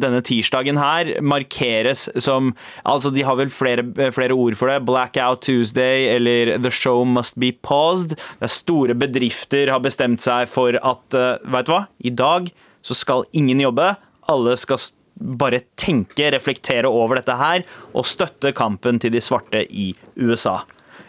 [0.03, 2.49] denne tirsdagen her, markeres som
[2.83, 4.81] Altså, de har vel flere, flere ord for det.
[4.89, 8.17] Blackout Tuesday eller The show must be paused.
[8.17, 11.81] Det er store bedrifter har bestemt seg for at veit Vet du hva?
[12.07, 12.51] I dag
[12.87, 13.93] så skal ingen jobbe.
[14.31, 19.65] Alle skal st- bare tenke, reflektere over dette her og støtte kampen til de svarte
[19.69, 20.61] i USA.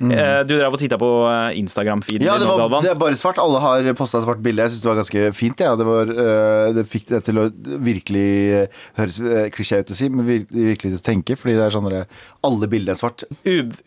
[0.01, 2.83] Eh, Du drev og titta på eh, Instagram-feeden Ja, din, det, var, Galvan.
[2.85, 3.37] det er bare svart.
[3.43, 4.63] Alle har posta svart bilde.
[4.63, 5.59] Jeg syns det var ganske fint.
[5.59, 5.75] Ja.
[5.75, 7.47] Det, var, eh, det fikk det til å
[7.83, 9.19] virkelig høres
[9.55, 11.35] klisjé ut å si, men virkelig til å tenke.
[11.39, 13.23] Fordi det er sånn at alle bilder er svart.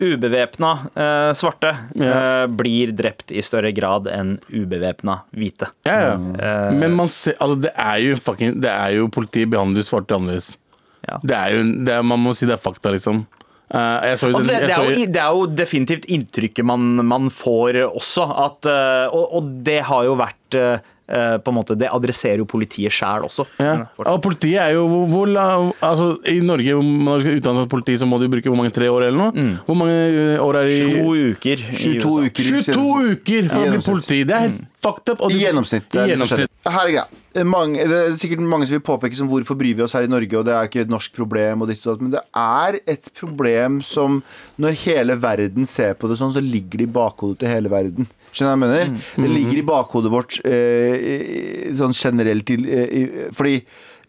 [0.00, 2.42] Ubevæpna eh, svarte Ja.
[2.42, 5.68] eh, blir drept i større grad enn ubevæpna hvite.
[5.86, 6.14] Ja, ja.
[6.16, 10.14] Eh, Men man ser, altså, det er jo fucking Det er jo Politiet behandler svarte
[10.16, 10.56] annerledes.
[11.08, 11.18] Ja.
[11.22, 13.24] Det er jo det er, Man må si det er fakta, liksom.
[13.72, 17.30] Eh, jeg så, Altså, det, det, er jo, det er jo definitivt inntrykket man, man
[17.32, 18.26] får også.
[18.46, 20.90] At, eh, og, og det har jo vært eh,
[21.42, 23.44] på en måte, Det adresserer jo politiet sjæl også.
[23.60, 23.72] ja.
[24.06, 28.08] Og politiet er jo hvor, hvor altså, I Norge, når du skal utdanne politi, så
[28.08, 29.48] må du bruke hvor mange tre år eller noe?
[29.66, 29.96] Hvor mange
[30.40, 31.64] år er det i To uker.
[31.72, 32.52] 22 uker.
[32.52, 34.22] i 22 uker for å bli politi!
[34.28, 35.20] Det er helt fucked up.
[35.30, 35.86] I gjennomsnitt.
[35.92, 36.50] Det er gjennomsnitt.
[36.66, 37.44] Her er greia.
[37.48, 40.10] Mange, det er sikkert mange som vil påpeke som hvorfor bryr vi oss her i
[40.10, 42.80] Norge, og det er ikke et norsk problem, og ditt og datt, men det er
[42.92, 44.18] et problem som
[44.60, 48.10] når hele verden ser på det sånn, så ligger det i bakhodet til hele verden.
[48.32, 49.08] Skjønner du hva jeg mener?
[49.24, 53.58] Det ligger i bakhodet vårt eh, sånn generelt til eh, i- Fordi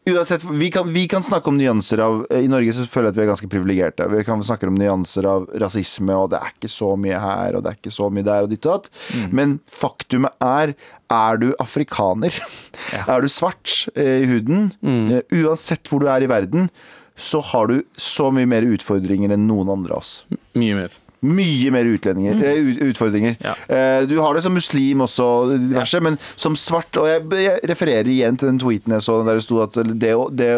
[0.06, 3.20] Uansett, vi kan, vi kan snakke om nyanser av I Norge så føler jeg at
[3.20, 4.08] vi er ganske privilegerte.
[4.12, 7.64] Vi kan snakke om nyanser av rasisme, og det er ikke så mye her, og
[7.64, 8.92] det er ikke så mye der, og ditt og datt.
[9.32, 10.76] Men faktumet er
[11.14, 12.36] er du afrikaner,
[13.14, 15.30] er du svart eh, i huden, mm.
[15.44, 16.72] uansett hvor du er i verden,
[17.16, 20.16] så har du så mye mer utfordringer enn noen andre av oss.
[20.58, 21.03] Mye mer.
[21.24, 22.82] Mye mer utlendinger, mm.
[22.90, 23.38] utfordringer.
[23.44, 23.56] Ja.
[23.68, 28.10] Eh, Du har det som muslim også, diverse, men som svart Og jeg, jeg refererer
[28.12, 30.50] igjen til den tweeten jeg så der det sto at det, det,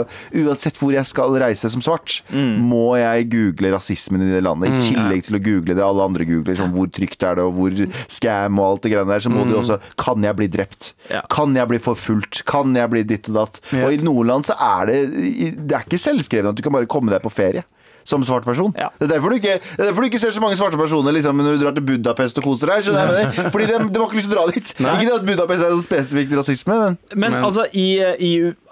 [0.41, 4.73] uansett hvor jeg skal reise som svart, må jeg google rasismen i det landet.
[4.73, 7.55] I tillegg til å google det alle andre googler, som hvor trygt er det, og
[7.57, 7.77] hvor
[8.11, 10.91] scam og alt det greiene der, så må du også Kan jeg bli drept?
[11.11, 11.21] Ja.
[11.31, 12.43] Kan jeg bli forfulgt?
[12.49, 13.61] Kan jeg bli ditt og datt?
[13.83, 16.89] Og i noen land så er det Det er ikke selvskrevet at du kan bare
[16.89, 17.65] komme deg på ferie.
[18.05, 18.71] Som svart person.
[18.77, 18.91] Ja.
[18.99, 21.15] Det, er derfor du ikke, det er derfor du ikke ser så mange svarte personer
[21.15, 22.83] liksom, når du drar til Budapest og koser deg.
[22.85, 23.49] skjønner jeg jeg mener?
[23.55, 24.73] Fordi de, de har ikke lyst til å dra dit.
[24.85, 27.87] Ikke at Budapest er sånn spesifikt rasisme, men Men, Men- altså, i,
[28.29, 28.31] i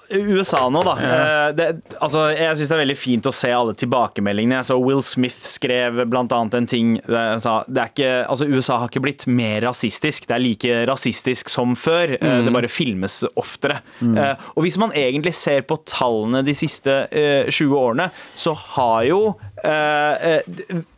[0.10, 0.94] USA nå, da.
[1.00, 1.68] eh, Det,
[2.00, 4.60] altså, jeg syns det er veldig fint å se alle tilbakemeldingene.
[4.62, 8.80] Jeg så Will Smith skrev blant annet en ting der sa det ikke, altså, USA
[8.82, 10.28] har ikke blitt mer rasistisk.
[10.28, 12.18] Det er like rasistisk som før.
[12.20, 12.46] Mm.
[12.48, 13.80] Det bare filmes oftere.
[14.02, 14.18] Mm.
[14.56, 19.20] Og hvis man egentlig ser på tallene de siste eh, 20 årene, så har jo
[19.30, 19.53] eh, eh,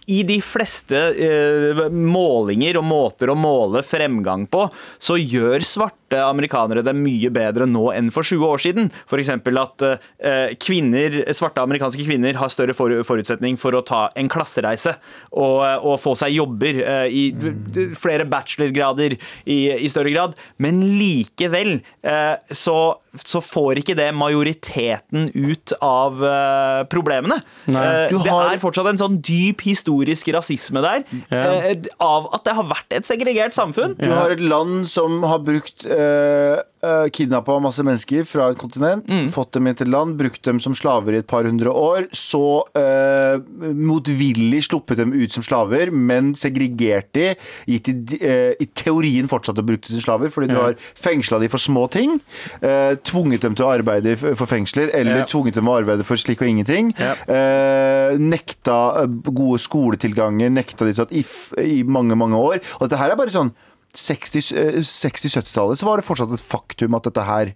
[0.06, 4.68] i de fleste eh, målinger og måter å måle fremgang på,
[5.02, 8.92] så gjør svarte amerikanere det mye bedre nå enn for 20 år siden.
[9.10, 9.32] F.eks.
[9.34, 14.96] at eh, kvinner, svarte amerikanske kvinner har større forutsetning for å ta en klassereise
[15.32, 20.38] og, og få seg jobber eh, i flere bachelorgrader i, i større grad.
[20.62, 22.78] Men likevel eh, så,
[23.24, 27.40] så får ikke det majoriteten ut av uh, problemene.
[27.68, 31.72] Eh, Du Det er fortsatt en sånn dyp historisk rasisme der Ja.
[31.72, 33.96] uh, av at det har vært et segregert samfunn.
[34.00, 39.10] Du har et land som har brukt uh, uh, kidnappa masse mennesker fra et kontinent,
[39.34, 42.44] fått dem inn til land, brukt dem som slaver i et par hundre år, så
[42.78, 43.42] uh,
[43.76, 47.32] motvillig sluppet dem ut som slaver, men segregert de,
[47.70, 51.40] gitt de uh, i teorien fortsatt å bruke dem som slaver, fordi du har fengsla
[51.42, 52.18] de for små ting,
[52.62, 55.26] eh, tvunget dem til å arbeide for fengsler, eller Ja.
[55.30, 57.14] tvunget dem å arbeide for slik og ingenting, Ja.
[57.28, 61.24] eh, nekta eh, gode skoletilganger, nekta de til at i,
[61.64, 62.60] i mange, mange år.
[62.80, 63.54] Og dette her er bare sånn
[63.96, 67.56] 60-70-tallet så var det fortsatt et faktum at dette her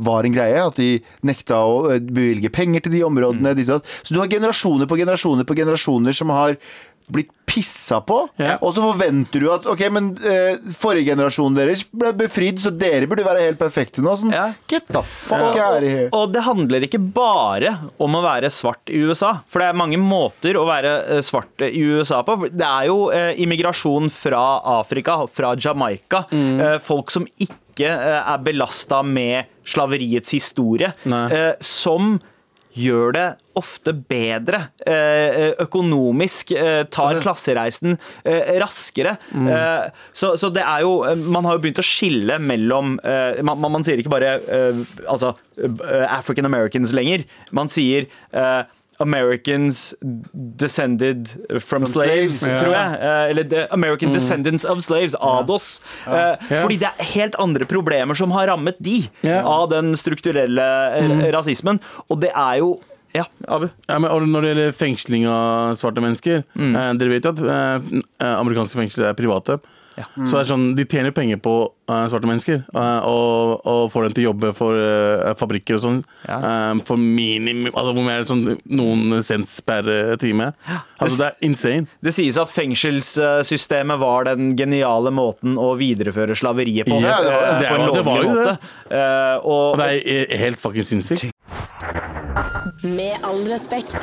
[0.00, 3.52] var en greie, at de nekta å eh, bevilge penger til de områdene.
[3.68, 3.88] datt.
[4.02, 6.56] Så du har generasjoner på generasjoner på generasjoner som har
[7.12, 8.58] blitt pissa på, Ja.
[8.62, 13.08] og så forventer du at ok, men eh, forrige generasjon deres ble befridd, så dere
[13.10, 14.12] burde være helt perfekte nå.
[14.20, 14.52] Sånn, Ja.
[14.70, 16.08] Get the fuck out of here.
[16.14, 19.32] Og det handler ikke bare om å være svart i USA.
[19.50, 22.38] For det er mange måter å være eh, svart i USA på.
[22.54, 26.24] Det er jo eh, immigrasjon fra Afrika, fra Jamaica.
[26.30, 30.92] Eh, folk som ikke eh, er belasta med slaveriets historie.
[31.06, 32.20] Eh, som
[32.76, 33.26] gjør det
[33.58, 39.16] ofte bedre eh, økonomisk, eh, tar klassereisen eh, raskere.
[39.34, 39.48] Mm.
[40.16, 40.92] så, så det er jo
[41.30, 45.34] Man har jo begynt å skille mellom eh, man, man, sier ikke bare eh, altså
[45.58, 47.26] eh, African Americans lenger.
[47.56, 48.62] Man sier eh,
[49.00, 49.94] Americans
[50.60, 51.32] descended
[51.62, 53.00] from, slaves, slaves, tror jeg.
[53.00, 55.80] Eh, eller the American descendants of slaves, ADOS.
[56.06, 56.62] Eh, Ja.
[56.62, 60.64] Fordi det er helt andre problemer som har rammet de av den strukturelle
[61.00, 61.26] mm.
[61.34, 61.80] rasismen.
[62.08, 62.78] Og det er jo
[63.12, 63.66] Ja, Abu.
[63.88, 67.88] Ja, og Når det gjelder fengsling av svarte mennesker eh, Dere vet jo at eh,
[68.22, 69.58] eh, amerikanske fengsler er private.
[70.24, 71.52] Så det er sånn, De tjener penger på
[71.90, 75.82] uh, svarte mennesker uh, og, og får dem til å jobbe for uh, fabrikker og
[75.84, 75.98] sånn.
[76.28, 76.38] Ja.
[76.40, 79.88] eh, for minimum altså hvor mer sånn noen cents per
[80.22, 80.50] time.
[81.00, 81.86] Altså Det er insane.
[82.04, 87.00] Det sies at fengselssystemet var den geniale måten å videreføre slaveriet på.
[87.02, 88.58] Ja, det var- det var- det var jo måte.
[88.90, 89.00] det.
[89.44, 91.30] Og og det er helt fuckings sinnssykt.
[92.84, 93.96] Med all respekt.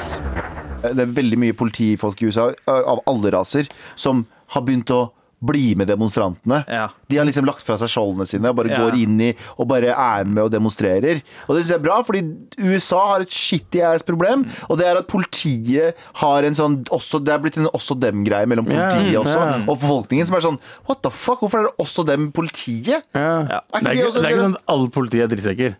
[0.81, 5.75] Det er veldig mye politifolk i USA av alle raser som har begynt å bli
[5.77, 6.63] med demonstrantene.
[6.67, 6.87] Ja.
[7.07, 8.79] De har liksom lagt fra seg skjoldene sine og bare Ja.
[8.81, 11.21] går inn i og bare er med og demonstrerer.
[11.47, 12.23] Og det synes jeg er bra, fordi
[12.57, 14.47] USA har et shitty ass problem.
[14.69, 18.47] Og det er at politiet har en sånn også, Det er blitt en også dem-greie
[18.47, 19.61] mellom politiet politiet også yeah.
[19.67, 23.03] og befolkningen, som er sånn What the fuck, hvorfor er det også dem politiet?
[23.15, 23.45] Ja.
[23.47, 23.61] Ja.
[23.73, 25.77] Er ikke Det, er ikke, også det er ikke sånn at alle politi er drittsekker.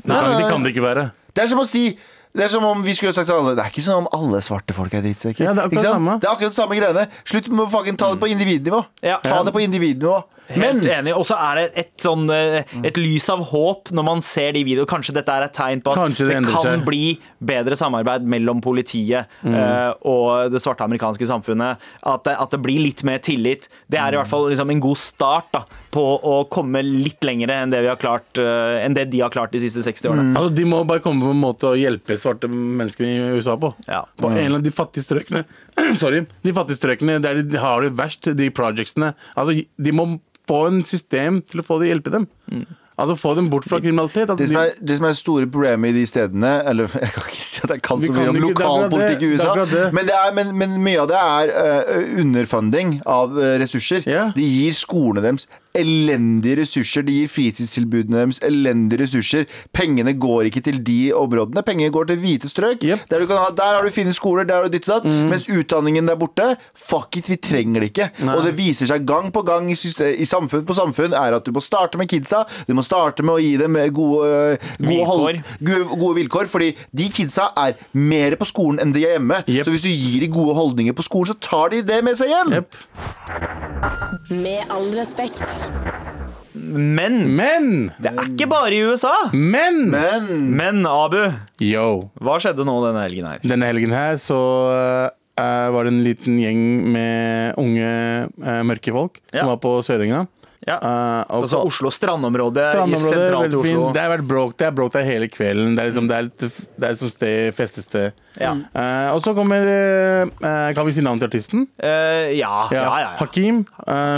[0.00, 1.10] Det, kan det ikke være.
[1.34, 1.84] Det er som å si
[2.30, 4.38] det er som om vi skulle sagt til alle Det er ikke som om alle
[4.46, 5.48] svarte folk er drittsekker.
[5.48, 7.06] Ja, det er akkurat det er akkurat samme greiene.
[7.26, 8.84] Slutt med å fucking ta det på individnivå.
[9.02, 9.18] Ja.
[9.24, 10.20] Ta det på individnivå.
[10.50, 11.14] Helt Men enig.
[11.14, 14.62] Og så er det et, sånn, eh, et lys av håp når man ser de
[14.66, 14.88] videoene.
[14.90, 16.84] Kanskje dette er et tegn på at Kanskje det det, kan seg.
[16.86, 17.04] bli
[17.50, 21.82] bedre samarbeid mellom politiet eh, og det svarte amerikanske samfunnet.
[22.02, 23.68] At det, at det blir litt mer tillit.
[23.90, 25.64] Det er i hvert fall liksom en god start da,
[25.94, 29.32] på å komme litt lengre enn det, vi har klart, uh, enn det de har
[29.32, 30.34] klart de siste 60 årene.
[30.38, 33.72] Altså, de må bare komme på en måte å hjelpe svarte mennesker i USA på.
[33.88, 34.04] Ja.
[34.20, 35.44] På en eller av de fattige strøkene.
[36.02, 36.24] Sorry.
[36.46, 39.14] De fattige strøkene der de har det verst, de projectsene.
[39.34, 40.12] Altså, de må
[40.50, 42.28] få en system til å få det hjelpe dem.
[43.00, 44.30] Altså få dem bort fra kriminalitet.
[44.30, 47.28] Altså, det som, er, det som er store problemet i de stedene Eller jeg kan
[47.30, 49.86] ikke si at jeg kan Vi så mye om lokalpolitikk i er USA, det.
[49.96, 54.04] men, det er, men, men mye av det er uh, underfunding av uh, ressurser.
[54.08, 54.34] Yeah.
[54.36, 57.04] De gir skolene deres elendige ressurser.
[57.06, 59.46] De gir fritidstilbudene deres elendige ressurser.
[59.76, 61.62] Pengene går ikke til de områdene.
[61.66, 62.84] Pengene går til hvite strøk.
[62.84, 63.06] Yep.
[63.10, 65.08] Der, du kan ha, der har du fine skoler, der har du ditt og datt.
[65.30, 68.10] Mens utdanningen der borte, fuck it, vi trenger det ikke.
[68.34, 71.54] Og det viser seg gang på gang i, i samfunn på samfunn er at du
[71.54, 72.44] må starte med kidsa.
[72.68, 75.06] Du må starte med å gi dem gode, gode, vilkår.
[75.12, 76.50] hold, gode, gode vilkår.
[76.50, 79.42] Fordi de kidsa er mer på skolen enn de er hjemme.
[79.46, 79.64] Yep.
[79.66, 82.32] Så hvis du gir de gode holdninger på skolen, så tar de det med seg
[82.32, 82.60] hjem.
[82.60, 82.80] Jepp.
[84.30, 85.44] Med all respekt.
[86.52, 87.68] Men Men!
[88.02, 89.12] det er ikke bare i USA.
[89.32, 89.86] Men!
[89.92, 91.20] Men Men Abu,
[91.62, 92.10] Yo.
[92.20, 93.40] hva skjedde nå denne helgen her?
[93.46, 94.36] Denne helgen her så
[95.40, 96.60] eh, var det en liten gjeng
[96.92, 97.92] med unge
[98.44, 99.40] uh, mørke folk Ja.
[99.44, 100.26] som var på Sørenga.
[100.68, 100.76] Ja.
[100.76, 103.54] Uh, og Altså Oslo strandområde, i Strandområdet, sentralt.
[103.62, 103.86] Oslo.
[103.96, 105.72] Det har vært bråk det er bråk der hele kvelden.
[105.76, 108.20] Det er liksom, det er, litt, det er sted, festested.
[108.36, 108.52] Ja.
[108.74, 111.66] Uh, og så kommer uh, Kan vi si navnet til artisten?
[111.80, 113.10] Ja, ja, ja.
[113.20, 113.64] Hakim.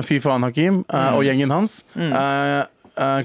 [0.06, 0.82] fy faen, Hakim.
[0.90, 1.82] eh, Og gjengen hans.
[1.94, 2.12] Mm.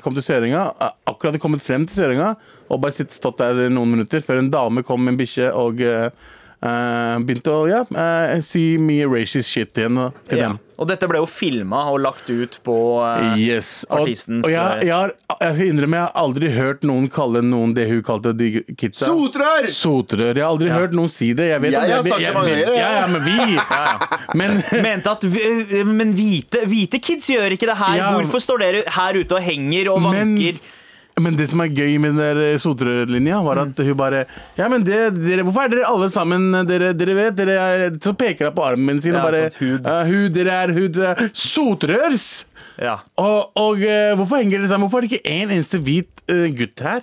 [0.02, 0.72] kom til Søringa.
[1.06, 2.36] akkurat hadde kommet frem til Søringa
[2.70, 6.10] og bare stått der noen minutter før en dame kom med en bikkje og eh,
[6.64, 10.48] eh, begynte å ja, uh, si mye racist shit til, henne, til Ja.
[10.50, 10.60] dem.
[10.78, 13.84] Og dette ble jo filma og lagt ut på eh, Yes.
[13.90, 17.42] Og, artistens, og jeg, jeg, har, jeg skal innrømme, jeg har aldri hørt noen kalle
[17.42, 19.10] noen det hun kalte de kidsa.
[19.10, 19.66] Sotrør!
[19.74, 20.38] Sotrør.
[20.38, 21.48] Jeg har aldri hørt noen si det.
[21.50, 22.78] Jeg, vet Jeg om har sagt det mange ganger.
[22.78, 23.38] Ja, ja, men vi
[24.44, 27.96] Men Mente at vi- Men hvite, hvite kids gjør ikke det her.
[27.98, 28.12] Ja.
[28.14, 30.62] Hvorfor står dere her ute og henger og vanker?
[30.62, 30.76] Men
[31.18, 34.26] det som er gøy med den der eh, Sotrør-linja, var at hun bare
[34.58, 38.14] Ja, men det, dere, hvorfor er dere alle sammen Dere, dere vet dere er, Så
[38.18, 39.90] peker hun på armen sin og bare sånn hud.
[39.90, 42.28] Uh, hud, dere er hud er Sotrørs!
[42.78, 43.00] Ja.
[43.18, 44.86] Og, og uh, hvorfor henger dere sammen?
[44.86, 47.02] Hvorfor er det ikke en eneste hvit eh, gutt her?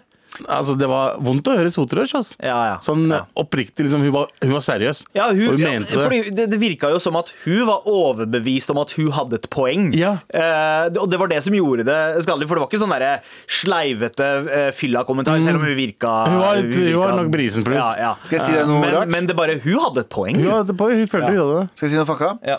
[0.49, 2.35] Altså, det var vondt å høre Sotrørs, altså.
[2.43, 2.77] Ja, ja.
[2.83, 3.21] Sånn Ja.
[3.37, 4.01] oppriktig, liksom.
[4.03, 5.05] Hun var, hun var seriøs.
[5.15, 6.03] Ja, hun, og hun ja, mente det.
[6.05, 9.49] fordi det, det virka jo som at hun var overbevist om at hun hadde et
[9.51, 9.93] poeng.
[9.95, 10.17] Ja.
[10.35, 13.13] Eh, og det var det som gjorde det skadelig, for det var ikke sånn derre
[13.47, 16.31] sleivete eh, fylla-kommentar, selv om hun virka Mm.
[16.35, 17.77] Hun var litt- hun virka- var nok brisen pluss.
[17.79, 18.15] Ja, ja.
[18.23, 19.09] Skal jeg si deg noe men, rart?
[19.09, 20.35] Men det bare, hun hadde et poeng.
[20.37, 21.31] Hun, hadde på, hun følte Ja.
[21.31, 21.71] hun hadde det.
[21.77, 22.39] Skal jeg si noe fucka?
[22.47, 22.59] Ja.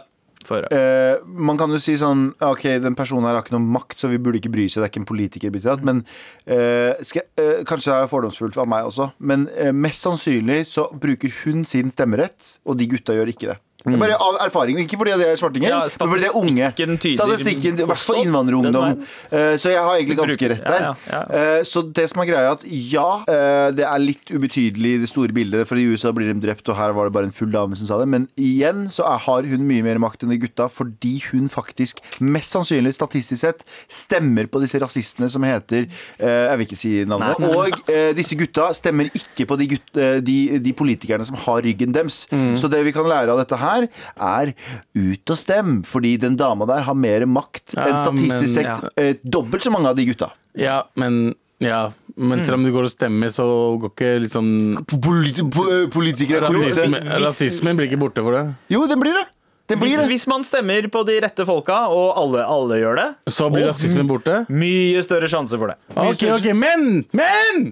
[0.71, 4.09] Eh, man kan jo si sånn Ok, den personen her har ikke noe makt, så
[4.11, 4.81] vi burde ikke bry seg.
[4.81, 5.85] Det er ikke en politiker.
[5.85, 6.01] Men
[6.49, 11.31] uh, skal, eh, Kanskje det er fordomsfullt av meg også, men mest sannsynlig så bruker
[11.43, 13.59] hun sin stemmerett, og de gutta gjør ikke det.
[13.85, 16.71] Bare av erfaring, ikke fordi de er svartinger, Ja, men fordi de er unge.
[16.73, 19.03] statistikken Statistikken, I hvert fall innvandrerungdom.
[19.31, 20.81] Eh, så jeg har egentlig ganske rett der.
[20.81, 21.59] ja, ja, ja.
[21.59, 25.01] Eh, så det som er greia, er at ja, eh, det er litt ubetydelig i
[25.03, 27.35] det store bildet, for i USA blir de drept, og her var det bare en
[27.35, 28.07] full dame som sa det.
[28.09, 32.01] Men igjen så er, har hun mye mer makt enn de gutta, fordi hun faktisk,
[32.19, 36.93] mest sannsynlig statistisk sett, stemmer på disse rasistene som heter eh, Jeg vil ikke si
[37.05, 37.41] navnet.
[37.53, 41.61] Og eh, disse gutta stemmer ikke på de, gutt, eh, de, de politikerne som har
[41.65, 42.23] ryggen dems.
[42.31, 42.55] Mm.
[42.59, 44.53] Så det vi kan lære av dette her, er
[44.95, 49.63] ut og stem, fordi den dama der har mer makt enn statistisk sett eh, dobbelt
[49.65, 50.31] så mange av de gutta.
[50.55, 51.91] Ja, men ja.
[52.15, 53.43] Men selv om du går og stemmer, så
[53.79, 54.45] går ikke liksom
[54.87, 58.43] Politi eh, politikere Rasisme, rasismen blir ikke borte for det.
[58.71, 59.25] Jo, den blir det.
[59.67, 60.07] Den blir Hvis, det.
[60.11, 64.05] hvis man stemmer på de rette folka, og alle, alle gjør det, Så blir rasismen
[64.07, 64.43] borte.
[64.53, 65.77] mye større sjanse for det.
[65.97, 67.05] Ok, ok, men!
[67.17, 67.71] Men!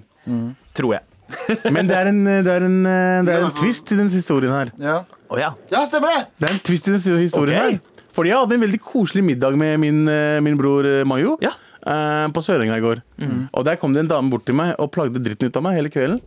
[0.74, 1.04] Tror jeg.
[1.72, 4.72] Men det er en, det er en, det er en twist i denne historien her.
[4.82, 4.96] Ja.
[5.34, 5.50] Å ja.
[5.72, 6.22] ja, stemmer det!
[6.38, 7.76] Det er en twist i den historien okay.
[7.76, 8.04] her.
[8.14, 11.50] Fordi jeg hadde en veldig koselig middag med min, eh, min bror eh, Mayo Ja.
[11.82, 13.02] uh, på Sørenga i går.
[13.50, 15.80] Og der kom det en dame bort til meg og plagde dritten ut av meg
[15.80, 16.22] hele kvelden.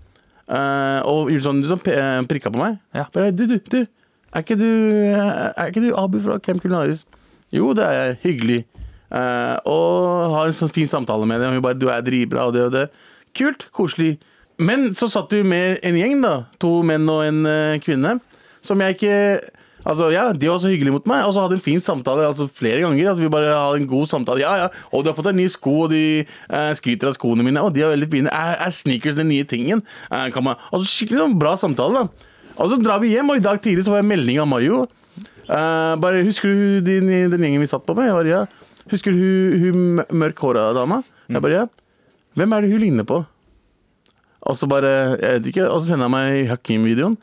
[0.48, 2.78] Uh, og gjorde sånn, sånn eh, prikka på meg.
[2.96, 3.08] Ja.
[3.12, 3.82] Bare, du, du, du,
[4.32, 4.70] er ikke du,
[5.12, 7.04] er ikke du Abu fra Camp Culinaris?
[7.52, 8.18] Jo, det er jeg.
[8.24, 8.62] Hyggelig.
[9.08, 11.52] Uh, og har en sånn fin samtale med henne.
[11.52, 12.88] Og hun bare 'du er dritbra', og det og det.
[13.36, 13.68] Kult.
[13.76, 14.18] Koselig.
[14.58, 16.48] Men så satt du med en gjeng, da.
[16.64, 18.18] To menn og en uh, kvinne.
[18.68, 19.16] Som jeg ikke
[19.88, 22.48] Altså, ja, De var så hyggelige mot meg, og så hadde en fin samtale altså
[22.52, 23.08] flere ganger.
[23.08, 24.42] Altså, vi bare hadde en god samtale.
[24.44, 27.46] Ja, ja, og du har fått en ny sko, og de eh, skryter av skoene
[27.46, 27.62] mine.
[27.64, 28.34] Og de er veldig fine.
[28.34, 29.86] Er, er sneakers den nye tingen?
[30.12, 32.34] Eh, kan man, altså, skikkelig noen bra samtale, da.
[32.58, 34.84] Og så drar vi hjem, og i dag tidlig så var jeg melding av Mayo.
[35.48, 38.10] Eh, bare, Husker du din, den gjengen vi satt på med?
[38.10, 38.84] Jeg bare, ja.
[38.92, 39.24] Husker du
[39.62, 41.04] hun, hun mørkhåra dama?
[41.32, 42.04] Jeg bare, ja.
[42.38, 43.24] Hvem er det hun ligner på?
[44.46, 47.18] Og så bare, jeg vet ikke, og så sender jeg meg Hakim-videoen.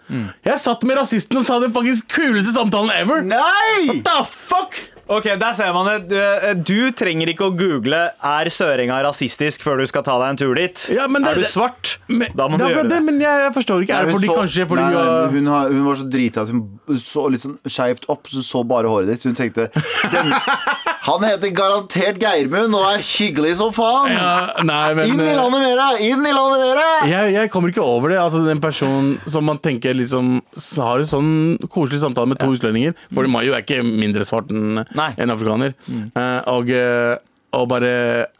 [0.44, 3.22] Jeg satt med rasisten og sa den faktisk kuleste samtalen ever!
[3.22, 3.86] Nei!
[3.86, 4.80] What the fuck?
[5.06, 6.08] Ok, Der ser man det.
[6.08, 6.16] Du,
[6.64, 10.54] du trenger ikke å google 'er søringa rasistisk' før du skal ta deg en tur
[10.56, 10.86] dit.
[10.96, 12.90] Ja, men er du svart, Men, da må du gjøre det.
[12.94, 13.02] det.
[13.04, 13.92] Men jeg, jeg forstår ikke.
[13.98, 16.08] Er det hun fordi så- kanskje fordi nei, du nei, hun, har, hun var så
[16.08, 16.62] drita at hun
[16.96, 19.24] så litt sånn skeivt opp, så så bare håret ditt.
[19.28, 19.68] Hun tenkte
[20.10, 20.32] den,
[21.04, 24.12] Han heter garantert Geirmund og er hyggelig som faen!
[24.14, 26.04] ja, Nei, men Inn i eh, landet deg!
[26.08, 27.10] Inn i landet deg!
[27.10, 28.20] jeg, jeg kommer ikke over det.
[28.22, 30.38] Altså Den personen som man tenker liksom
[30.80, 31.32] har en sånn
[31.68, 35.76] koselig samtale med to utlendinger For Mayo er ikke mindre svart enn en afrikaner.
[35.84, 36.06] Mm.
[36.50, 37.16] og, eh,
[37.54, 37.90] og bare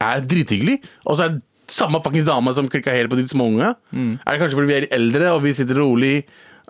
[0.02, 3.46] er drithyggelig, og så er det samme fuckings dame som klikka helt på de små
[3.52, 3.70] unge.
[3.92, 4.16] Mm.
[4.20, 6.14] Er det kanskje fordi vi er eldre og vi sitter rolig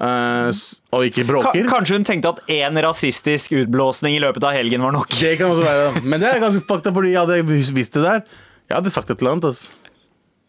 [0.01, 1.65] eh, s- og ikke bråker?
[1.69, 5.09] kanskje hun tenkte at én rasistisk utblåsning i løpet av helgen var nok.
[5.21, 6.03] Det kan også være.
[6.05, 7.43] Men det er ganske fakta, fordi jeg hadde
[7.75, 8.23] visst det der,
[8.71, 9.45] jeg hadde sagt et eller annet.
[9.45, 9.73] Altså.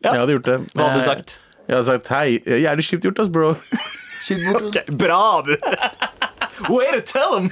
[0.03, 0.11] Ja.
[0.13, 0.57] Jeg hadde gjort det.
[0.73, 1.37] Hva hadde du Eh, sagt?
[1.67, 3.55] Jeg hadde sagt hei, jævlig kjipt gjort, ass, bro.
[4.25, 4.69] Shit, bort.
[4.69, 5.55] Ok, bra, du!
[6.69, 7.51] Way to tell them!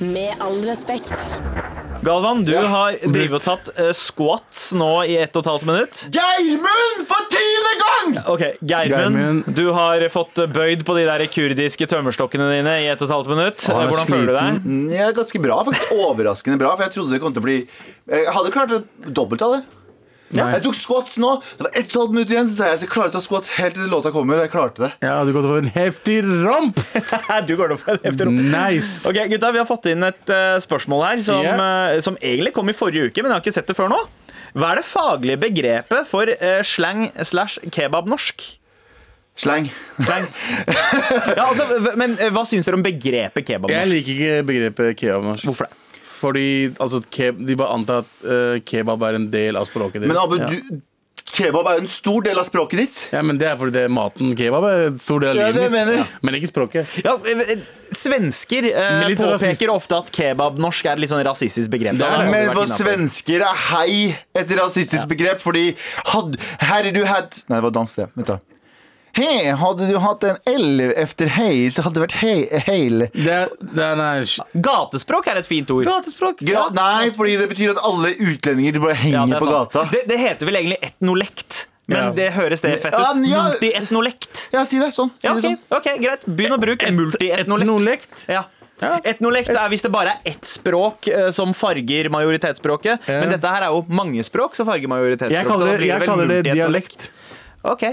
[0.00, 1.14] Med all respekt.
[2.02, 2.62] Galvan, du Ja.
[2.66, 6.00] har drivet og tatt uh, squats nå i ett og et halvt minutt.
[6.14, 8.16] Geirmund for tiende gang!
[8.32, 13.06] Ok, Geirmund, du har fått bøyd på de der kurdiske tømmerstokkene dine i ett og
[13.06, 13.68] et halvt minutt.
[13.68, 14.58] Å, Hvordan Hvordan føler du deg?
[14.58, 14.80] sliten.
[14.96, 17.58] Jeg er ganske bra, faktisk overraskende bra, for jeg trodde det kom til å bli
[18.10, 18.82] Jeg hadde klart det
[19.14, 19.62] dobbelt av det.
[20.32, 21.32] Jeg tok squats nå.
[21.58, 23.14] Det var ett og et halvt minutt igjen, så sa jeg jeg skal klare å
[23.16, 24.40] ta squats helt til låta kommer.
[24.44, 24.90] Jeg klarte det.
[25.04, 26.16] Ja, du går til å få en heftig
[26.46, 26.80] ramp!
[27.48, 29.02] Du går til å få en heftig romp Nice.
[29.08, 31.60] Ok, gutta, Vi har fått inn et uh, spørsmål her som, yeah.
[31.60, 34.00] uh, som egentlig kom i forrige uke, men jeg har ikke sett det før nå.
[34.52, 38.44] Hva er det faglige begrepet for uh, slang slash kebabnorsk?
[39.42, 39.70] Slang.
[39.96, 40.26] Slang.
[41.36, 41.64] Ja, altså,
[41.96, 45.46] men eh, hva syns dere om begrepet Jeg liker ikke begrepet kebab norsk.
[45.48, 45.81] Hvorfor det?
[46.22, 46.46] Fordi
[46.78, 50.08] altså, keb de bare antar at uh, kebab er en del av språket ditt.
[50.12, 50.46] Men Abu, Ja.
[50.52, 50.80] du,
[51.32, 52.96] kebab er jo en stor del av språket ditt.
[53.14, 55.46] Ja, men det er fordi det er maten kebab er en stor del av Ja,
[55.50, 55.78] livet det mitt.
[55.78, 55.98] mener.
[56.02, 56.96] Ja, men ikke språket.
[57.04, 61.10] Ja, eh, eh, Svensker eh, påpeker sånn rasist- påpeker ofte at kebabnorsk er et litt
[61.12, 61.98] sånn rasistisk begrep.
[62.00, 62.30] Det det.
[62.32, 65.66] Men for svensker er hei et rasistisk begrep, fordi
[66.14, 68.08] had, Herre du had Nei, det var dans, det.
[68.16, 68.38] Vent, da.
[69.12, 73.02] Hei, hadde du hatt en L efter hei, så hadde det vært hei, heil.
[73.12, 73.40] Det
[73.76, 74.24] det er
[74.64, 75.84] Gatespråk er et fint ord.
[75.84, 76.40] Gatespråk!
[76.48, 79.74] Gra nei, fordi det betyr at alle utlendinger bare henger Ja, på sant.
[79.76, 79.84] gata.
[79.92, 82.08] Det, det heter vel egentlig etnolekt, men Ja.
[82.16, 83.04] det høres det fett ut.
[83.04, 83.42] Ja, ja.
[83.50, 84.46] Multietnolekt.
[84.54, 85.12] Ja, si det sånn.
[85.20, 85.60] Si Ja, det ok, sånn.
[85.76, 86.24] ok, greit.
[86.40, 87.68] Begynn å bruke multietnolekt.
[87.68, 88.26] Etnolekt.
[88.32, 88.44] Ja.
[88.82, 88.96] Ja.
[89.04, 93.04] Etnolekt er hvis det bare er ett språk eh, som farger majoritetsspråket.
[93.06, 93.20] Ja.
[93.20, 95.36] Men dette her er jo mange språk som farger majoritetsspråket.
[95.36, 97.10] Jeg kaller det, jeg kaller det dialekt.
[97.62, 97.84] Ok.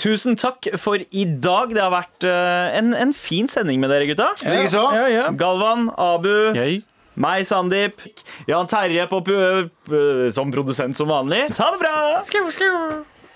[0.00, 1.74] Tusen takk for i dag.
[1.76, 4.30] Det har vært eh, en, en fin sending med dere, gutta.
[4.46, 4.62] Ja,
[4.96, 5.26] Ja, ja.
[5.36, 6.80] Galvan, Abu, Yay.
[7.20, 8.00] meg, Sandeep.
[8.48, 11.42] Jan Terje på, pu- som produsent som vanlig.
[11.58, 11.94] Ha det bra!
[12.24, 12.70] Skru, skru.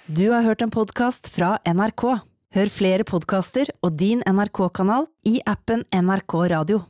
[0.08, 2.06] Du har hørt en podkast fra NRK.
[2.54, 6.84] Hør flere podkaster og din NRK-kanal i appen NRK Radio.